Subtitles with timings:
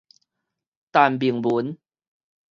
[0.91, 1.77] 陳明文